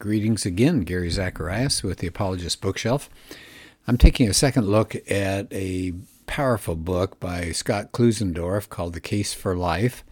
[0.00, 3.10] Greetings again, Gary Zacharias with the Apologist Bookshelf.
[3.88, 5.92] I'm taking a second look at a
[6.26, 10.04] powerful book by Scott Klusendorf called The Case for Life.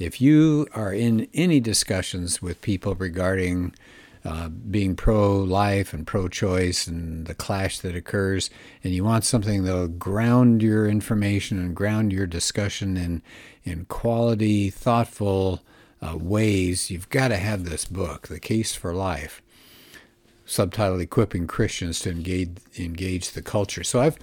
[0.00, 3.72] If you are in any discussions with people regarding
[4.24, 8.50] uh, being pro life and pro choice and the clash that occurs,
[8.82, 13.22] and you want something that'll ground your information and ground your discussion in,
[13.62, 15.62] in quality, thoughtful,
[16.02, 19.42] uh, ways, you've got to have this book, The Case for Life,
[20.46, 23.84] subtitled Equipping Christians to Engage, Engage the Culture.
[23.84, 24.18] So I've,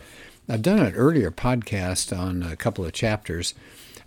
[0.50, 3.54] I've done an earlier podcast on a couple of chapters.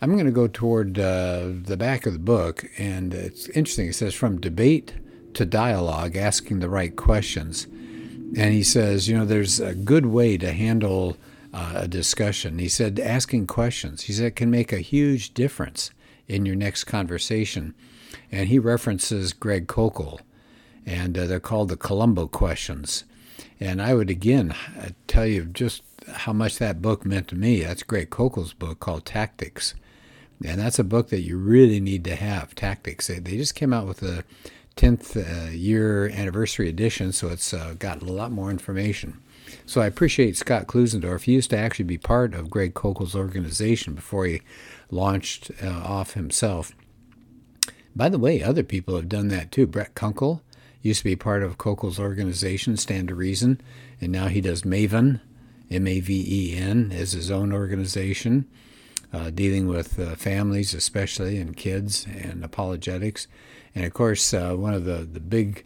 [0.02, 3.88] I'm going to go toward uh, the back of the book, and it's interesting.
[3.88, 4.94] It says, From debate
[5.34, 7.66] to dialogue, asking the right questions.
[8.36, 11.16] And he says, you know, there's a good way to handle
[11.52, 12.58] uh, a discussion.
[12.58, 14.02] He said, asking questions.
[14.02, 15.90] He said it can make a huge difference
[16.30, 17.74] in your next conversation.
[18.30, 20.20] And he references Greg Koukl,
[20.86, 23.04] and uh, they're called the Columbo questions.
[23.58, 24.54] And I would again
[25.06, 27.62] tell you just how much that book meant to me.
[27.62, 29.74] That's Greg Koukl's book called Tactics.
[30.44, 33.08] And that's a book that you really need to have, Tactics.
[33.08, 34.24] They, they just came out with a
[34.76, 39.20] 10th uh, year anniversary edition, so it's uh, got a lot more information.
[39.66, 41.22] So I appreciate Scott Klusendorf.
[41.22, 44.42] He used to actually be part of Greg Koukl's organization before he
[44.90, 46.72] launched uh, off himself.
[47.94, 49.66] By the way, other people have done that too.
[49.66, 50.40] Brett Kunkle
[50.82, 53.60] used to be part of Koukl's organization, Stand to Reason,
[54.00, 55.20] and now he does Maven,
[55.70, 58.48] M A V E N, as his own organization,
[59.12, 63.26] uh, dealing with uh, families, especially, and kids, and apologetics.
[63.74, 65.64] And of course, uh, one of the, the big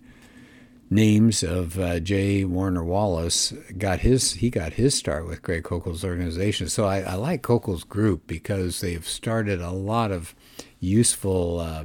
[0.94, 2.44] names of uh, J.
[2.44, 6.68] Warner Wallace got his he got his start with Greg Koukl's organization.
[6.68, 10.34] So I, I like Koukl's group because they've started a lot of
[10.78, 11.84] useful, uh,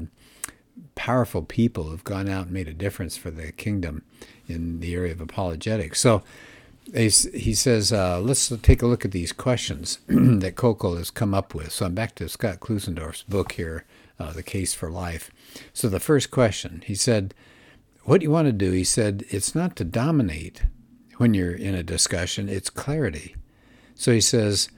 [0.94, 4.04] powerful people who've gone out and made a difference for the kingdom
[4.48, 6.00] in the area of apologetics.
[6.00, 6.22] So
[6.94, 11.54] he says, uh, let's take a look at these questions that Koukl has come up
[11.54, 11.72] with.
[11.72, 13.86] So I'm back to Scott Klusendorf's book here,
[14.20, 15.30] uh, The Case for Life.
[15.74, 17.34] So the first question, he said,
[18.10, 20.64] what you want to do, he said, it's not to dominate
[21.18, 23.36] when you're in a discussion, it's clarity.
[23.94, 24.70] So he says,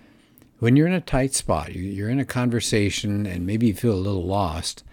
[0.59, 3.96] when you're in a tight spot, you're in a conversation and maybe you feel a
[3.96, 4.84] little lost,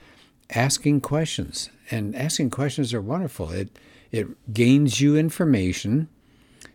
[0.50, 1.68] asking questions.
[1.90, 3.50] And asking questions are wonderful.
[3.50, 3.76] It
[4.12, 6.08] it gains you information.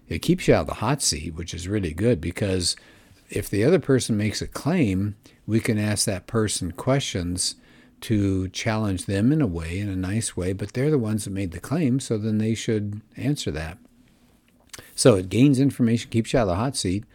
[0.09, 2.75] It keeps you out of the hot seat, which is really good because
[3.30, 5.16] if the other person makes a claim,
[5.47, 7.56] we can ask that person questions
[8.03, 11.31] to challenge them in a way, in a nice way, but they're the ones that
[11.31, 13.77] made the claim, so then they should answer that.
[14.95, 17.05] So it gains information, keeps you out of the hot seat,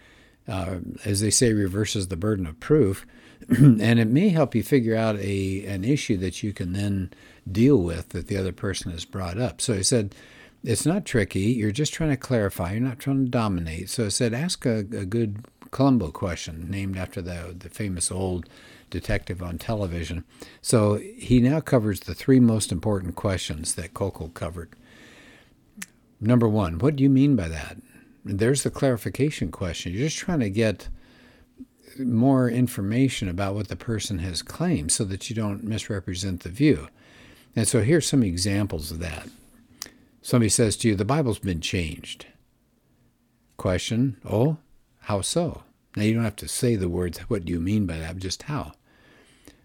[0.48, 3.06] uh, as they say, reverses the burden of proof,
[3.48, 7.10] and it may help you figure out a an issue that you can then
[7.50, 9.60] deal with that the other person has brought up.
[9.60, 10.14] So he said,
[10.64, 11.40] it's not tricky.
[11.40, 12.72] You're just trying to clarify.
[12.72, 13.90] You're not trying to dominate.
[13.90, 18.48] So I said, ask a, a good Columbo question named after the the famous old
[18.90, 20.24] detective on television.
[20.62, 24.70] So he now covers the three most important questions that Koukl covered.
[26.20, 27.76] Number one, what do you mean by that?
[28.24, 29.92] There's the clarification question.
[29.92, 30.88] You're just trying to get
[31.98, 36.88] more information about what the person has claimed so that you don't misrepresent the view.
[37.56, 39.28] And so here's some examples of that.
[40.22, 42.26] Somebody says to you, the Bible's been changed.
[43.56, 44.58] Question, oh,
[45.08, 45.62] how so?
[45.96, 48.42] Now, you don't have to say the words, what do you mean by that, just
[48.42, 48.72] how.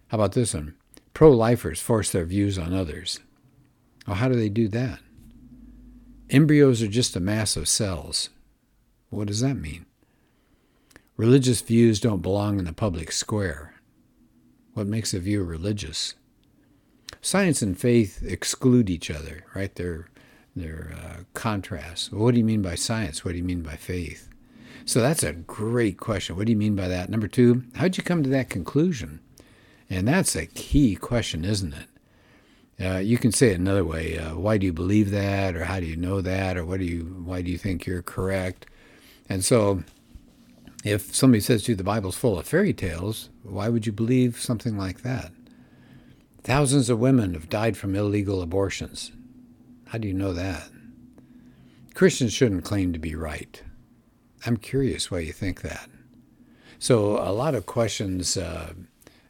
[0.08, 0.74] How about this one?
[1.12, 3.20] Pro lifers force their views on others.
[4.06, 5.00] Well, how do they do that?
[6.30, 8.30] Embryos are just a mass of cells.
[9.10, 9.84] What does that mean?
[11.18, 13.74] Religious views don't belong in the public square.
[14.72, 16.14] What makes a view religious?
[17.20, 19.74] Science and faith exclude each other, right?
[19.74, 20.08] They're,
[20.56, 22.10] they're uh, contrasts.
[22.10, 23.26] Well, what do you mean by science?
[23.26, 24.30] What do you mean by faith?
[24.86, 26.36] So that's a great question.
[26.36, 27.08] What do you mean by that?
[27.08, 29.20] Number two, how'd you come to that conclusion?
[29.88, 31.88] And that's a key question, isn't it?
[32.84, 34.18] Uh, you can say it another way.
[34.18, 36.84] Uh, why do you believe that, or how do you know that, or what do
[36.84, 37.22] you?
[37.24, 38.66] Why do you think you're correct?
[39.28, 39.84] And so,
[40.84, 44.40] if somebody says to you the Bible's full of fairy tales, why would you believe
[44.40, 45.30] something like that?
[46.42, 49.12] Thousands of women have died from illegal abortions.
[49.86, 50.68] How do you know that?
[51.94, 53.62] Christians shouldn't claim to be right.
[54.46, 55.88] I'm curious why you think that.
[56.78, 58.36] So, a lot of questions.
[58.36, 58.74] Uh,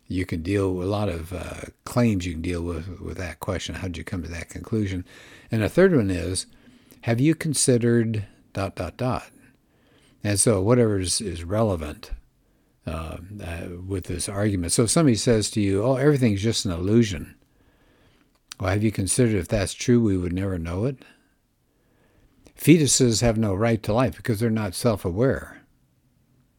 [0.06, 3.40] you can deal with a lot of uh, claims you can deal with with that
[3.40, 3.76] question.
[3.76, 5.04] How did you come to that conclusion?
[5.50, 6.46] And a third one is,
[7.02, 9.30] have you considered dot dot dot?
[10.22, 12.10] And so whatever is, is relevant
[12.86, 14.72] uh, uh, with this argument.
[14.72, 17.34] So if somebody says to you, "Oh, everything's just an illusion,"
[18.60, 21.04] Well, have you considered if that's true, we would never know it?
[22.58, 25.62] Fetuses have no right to life because they're not self aware.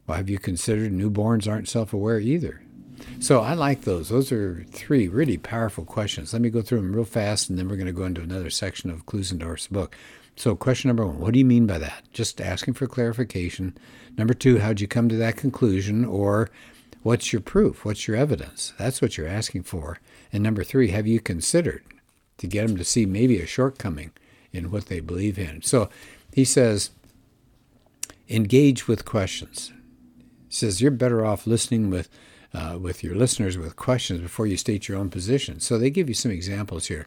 [0.06, 2.62] Well, have you considered newborns aren't self aware either?
[3.20, 4.10] So I like those.
[4.10, 6.32] Those are three really powerful questions.
[6.34, 8.50] Let me go through them real fast, and then we're going to go into another
[8.50, 9.96] section of Klusendorf's book.
[10.36, 12.04] So, question number one What do you mean by that?
[12.12, 13.78] Just asking for clarification.
[14.18, 16.06] Number two, how'd you come to that conclusion?
[16.06, 16.50] Or
[17.04, 17.86] what's your proof?
[17.86, 18.74] What's your evidence?
[18.78, 20.00] That's what you're asking for.
[20.32, 21.84] And number three, have you considered
[22.38, 24.12] to get them to see maybe a shortcoming
[24.56, 25.62] in what they believe in?
[25.62, 25.90] So,
[26.34, 26.90] he says,
[28.30, 29.72] engage with questions.
[30.48, 32.10] He says, you're better off listening with
[32.54, 35.60] uh, with your listeners with questions before you state your own position.
[35.60, 37.06] So they give you some examples here.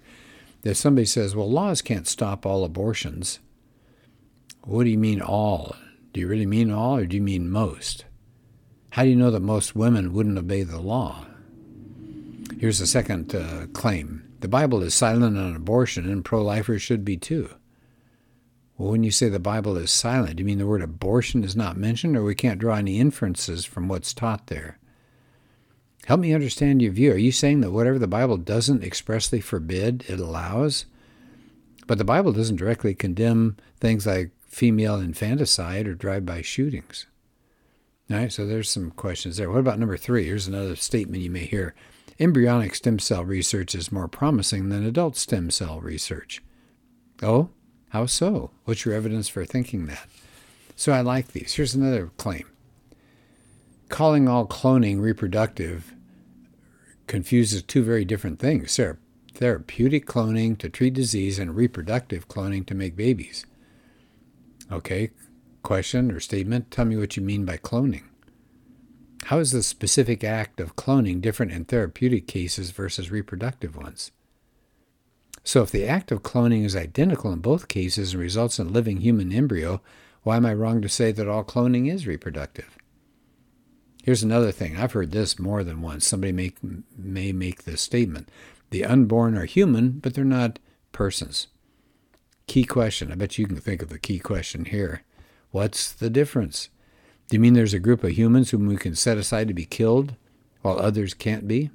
[0.62, 3.38] If somebody says, well, laws can't stop all abortions,
[4.64, 5.74] what do you mean all?
[6.12, 8.04] Do you really mean all or do you mean most?
[8.90, 11.26] How do you know that most women wouldn't obey the law?
[12.58, 17.04] Here's the second uh, claim the Bible is silent on abortion, and pro lifers should
[17.04, 17.50] be too.
[18.76, 21.56] Well, when you say the Bible is silent, do you mean the word abortion is
[21.56, 24.78] not mentioned, or we can't draw any inferences from what's taught there?
[26.06, 27.12] Help me understand your view.
[27.12, 30.86] Are you saying that whatever the Bible doesn't expressly forbid, it allows?
[31.86, 37.06] But the Bible doesn't directly condemn things like female infanticide or drive-by shootings.
[38.10, 39.50] All right, so there's some questions there.
[39.50, 40.24] What about number three?
[40.24, 41.74] Here's another statement you may hear.
[42.20, 46.42] Embryonic stem cell research is more promising than adult stem cell research.
[47.22, 47.50] Oh,
[47.90, 48.50] how so?
[48.64, 50.08] What's your evidence for thinking that?
[50.74, 51.54] So I like these.
[51.54, 52.44] Here's another claim.
[53.88, 55.94] Calling all cloning reproductive
[57.06, 58.78] confuses two very different things
[59.34, 63.46] therapeutic cloning to treat disease and reproductive cloning to make babies.
[64.72, 65.10] Okay,
[65.62, 68.07] question or statement tell me what you mean by cloning.
[69.24, 74.10] How is the specific act of cloning different in therapeutic cases versus reproductive ones?
[75.44, 78.98] So, if the act of cloning is identical in both cases and results in living
[78.98, 79.80] human embryo,
[80.22, 82.76] why am I wrong to say that all cloning is reproductive?
[84.02, 84.76] Here's another thing.
[84.76, 86.06] I've heard this more than once.
[86.06, 86.52] Somebody
[86.96, 88.30] may make this statement.
[88.70, 90.58] The unborn are human, but they're not
[90.92, 91.48] persons.
[92.46, 93.12] Key question.
[93.12, 95.02] I bet you can think of the key question here.
[95.50, 96.70] What's the difference?
[97.28, 99.66] Do you mean there's a group of humans whom we can set aside to be
[99.66, 100.14] killed
[100.62, 101.70] while others can't be?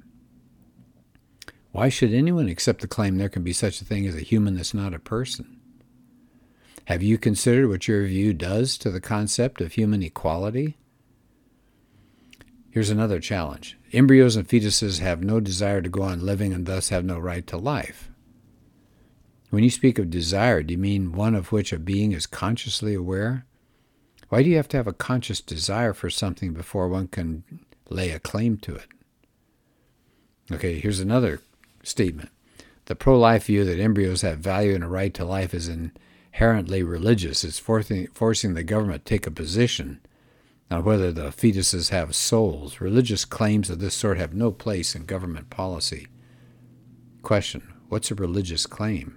[1.70, 4.56] Why should anyone accept the claim there can be such a thing as a human
[4.56, 5.60] that's not a person?
[6.86, 10.76] Have you considered what your view does to the concept of human equality?
[12.70, 16.88] Here's another challenge embryos and fetuses have no desire to go on living and thus
[16.88, 18.10] have no right to life.
[19.50, 22.92] When you speak of desire, do you mean one of which a being is consciously
[22.94, 23.46] aware?
[24.34, 27.44] Why do you have to have a conscious desire for something before one can
[27.88, 28.88] lay a claim to it?
[30.50, 31.40] Okay, here's another
[31.84, 32.30] statement.
[32.86, 36.82] The pro life view that embryos have value and a right to life is inherently
[36.82, 37.44] religious.
[37.44, 40.00] It's forcing, forcing the government to take a position
[40.68, 42.80] on whether the fetuses have souls.
[42.80, 46.08] Religious claims of this sort have no place in government policy.
[47.22, 49.16] Question What's a religious claim?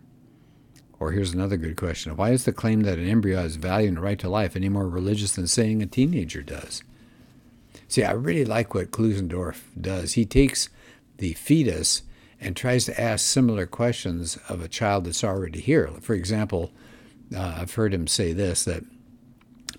[0.99, 3.97] Or here's another good question Why is the claim that an embryo has value and
[3.97, 6.83] a right to life any more religious than saying a teenager does?
[7.87, 10.13] See, I really like what Klusendorf does.
[10.13, 10.69] He takes
[11.17, 12.03] the fetus
[12.39, 15.89] and tries to ask similar questions of a child that's already here.
[16.01, 16.71] For example,
[17.35, 18.83] uh, I've heard him say this that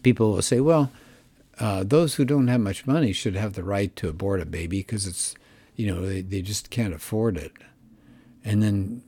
[0.03, 0.91] people will say, well,
[1.61, 4.79] uh, those who don't have much money should have the right to abort a baby
[4.79, 5.35] because it's,
[5.77, 7.53] you know, they, they just can't afford it.
[8.45, 9.03] And then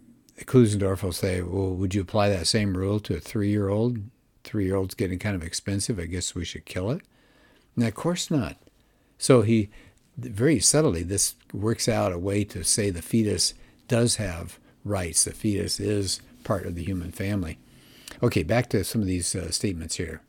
[0.47, 3.99] Klusendorf will say, well, would you apply that same rule to a three year old?
[4.45, 5.99] Three year old's getting kind of expensive.
[5.99, 7.03] I guess we should kill it.
[7.77, 8.57] And of course not.
[9.19, 9.69] So he,
[10.17, 13.55] very subtly, this works out a way to say the fetus
[13.87, 15.25] does have rights.
[15.25, 17.59] The fetus is part of the human family.
[18.23, 20.23] Okay, back to some of these uh, statements here.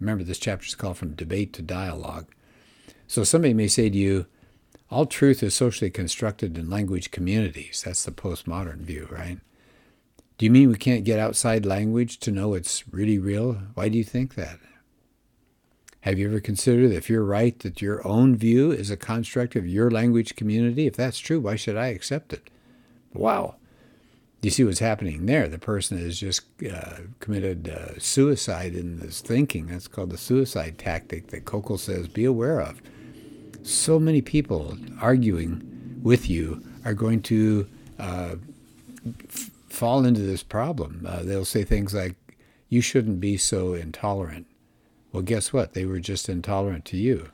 [0.00, 2.26] Remember, this chapter is called From Debate to Dialogue.
[3.08, 4.26] So somebody may say to you,
[4.90, 7.82] all truth is socially constructed in language communities.
[7.84, 9.38] That's the postmodern view, right?
[10.38, 13.54] Do you mean we can't get outside language to know it's really real?
[13.74, 14.58] Why do you think that?
[16.00, 19.66] Have you ever considered if you're right that your own view is a construct of
[19.66, 20.86] your language community?
[20.86, 22.48] If that's true, why should I accept it?
[23.12, 23.56] Wow
[24.46, 25.48] you see what's happening there.
[25.48, 29.66] The person has just uh, committed uh, suicide in this thinking.
[29.66, 32.80] That's called the suicide tactic that Koukl says be aware of.
[33.66, 37.68] So many people arguing with you are going to
[37.98, 38.36] uh,
[39.28, 41.04] f- fall into this problem.
[41.06, 42.14] Uh, they'll say things like,
[42.68, 44.46] you shouldn't be so intolerant.
[45.12, 45.72] Well, guess what?
[45.72, 47.30] They were just intolerant to you.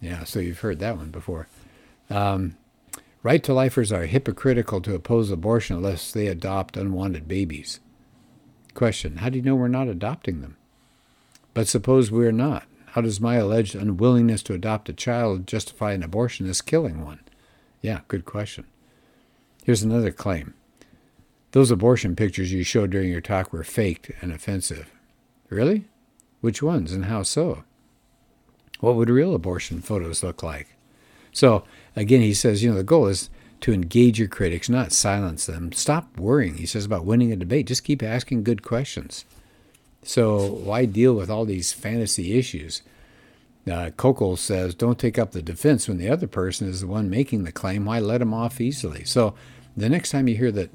[0.00, 1.48] Yeah, so you've heard that one before.
[2.08, 2.56] Um,
[3.22, 7.80] Right to lifers are hypocritical to oppose abortion unless they adopt unwanted babies.
[8.72, 10.56] Question How do you know we're not adopting them?
[11.52, 12.64] But suppose we're not.
[12.92, 17.20] How does my alleged unwillingness to adopt a child justify an abortionist killing one?
[17.80, 18.66] Yeah, good question.
[19.62, 20.54] Here's another claim.
[21.52, 24.90] Those abortion pictures you showed during your talk were faked and offensive.
[25.48, 25.84] Really?
[26.40, 27.62] Which ones and how so?
[28.80, 30.68] What would real abortion photos look like?
[31.30, 31.62] So,
[31.94, 33.30] again, he says, you know, the goal is
[33.60, 35.70] to engage your critics, not silence them.
[35.72, 37.68] Stop worrying, he says, about winning a debate.
[37.68, 39.24] Just keep asking good questions.
[40.02, 42.82] So, why deal with all these fantasy issues?
[43.70, 43.90] Uh,
[44.36, 47.52] says, don't take up the defense when the other person is the one making the
[47.52, 47.84] claim.
[47.84, 49.04] Why let them off easily?
[49.04, 49.34] So,
[49.76, 50.70] the next time you hear that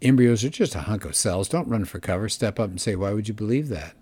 [0.00, 2.28] embryos are just a hunk of cells, don't run for cover.
[2.28, 3.94] Step up and say, why would you believe that?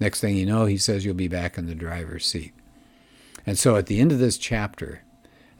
[0.00, 2.52] Next thing you know, he says you'll be back in the driver's seat.
[3.46, 5.02] And so at the end of this chapter,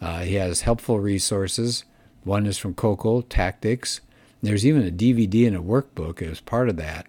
[0.01, 1.85] uh, he has helpful resources.
[2.25, 4.01] One is from Koukl, Tactics.
[4.43, 7.07] There's even a DVD and a workbook as part of that.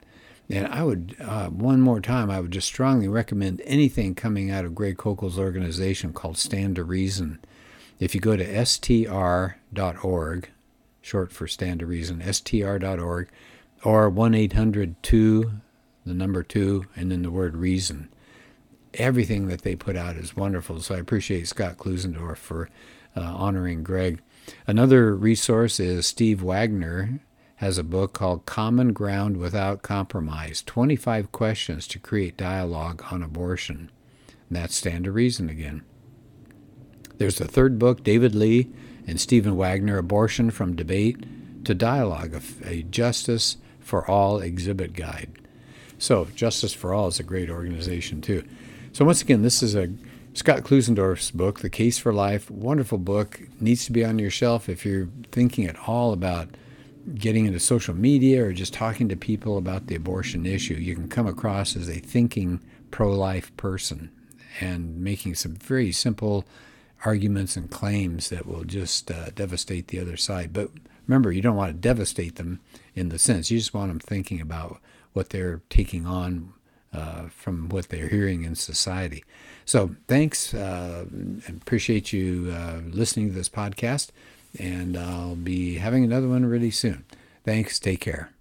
[0.49, 4.65] And I would, uh, one more time, I would just strongly recommend anything coming out
[4.65, 7.39] of Greg Koukl's organization called Stand to Reason.
[7.99, 10.49] If you go to str.org,
[11.01, 13.29] short for Stand to Reason, str.org,
[13.83, 15.51] or 1 800 2,
[16.05, 18.09] the number 2, and then the word reason
[18.93, 20.81] everything that they put out is wonderful.
[20.81, 22.69] So I appreciate Scott Klusendorf for
[23.15, 24.21] uh, honoring Greg.
[24.65, 27.19] Another resource is Steve Wagner
[27.59, 33.91] has a book called Common Ground Without Compromise 25 Questions to Create Dialogue on Abortion.
[34.47, 35.83] And that's Stand to Reason again.
[37.17, 38.69] There's a third book, David Lee
[39.05, 45.29] and Stephen Wagner Abortion from Debate to Dialogue, a Justice for All exhibit guide.
[45.97, 48.45] So, Justice for All is a great organization, too.
[48.93, 49.91] So once again, this is a
[50.33, 52.49] Scott Klusendorf's book, The Case for Life.
[52.49, 53.41] Wonderful book.
[53.59, 56.47] Needs to be on your shelf if you're thinking at all about
[57.15, 60.75] getting into social media or just talking to people about the abortion issue.
[60.75, 64.11] You can come across as a thinking pro life person
[64.59, 66.45] and making some very simple
[67.05, 70.51] arguments and claims that will just uh, devastate the other side.
[70.51, 70.69] But
[71.07, 72.59] remember, you don't want to devastate them
[72.95, 74.79] in the sense, you just want them thinking about
[75.13, 76.53] what they're taking on
[76.93, 79.23] uh, from what they're hearing in society.
[79.65, 80.53] So thanks.
[80.53, 81.05] Uh,
[81.47, 84.09] appreciate you uh, listening to this podcast,
[84.57, 87.05] and I'll be having another one really soon.
[87.43, 87.79] Thanks.
[87.79, 88.31] Take care.